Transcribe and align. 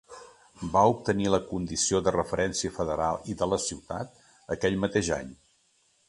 Va 0.75 0.81
obtenir 0.91 1.27
la 1.33 1.39
condició 1.49 1.99
de 2.07 2.13
referència 2.15 2.71
federal 2.77 3.19
i 3.33 3.35
de 3.41 3.49
la 3.51 3.59
ciutat 3.67 4.17
aquell 4.57 4.79
mateix 4.85 5.11
any. 5.19 5.29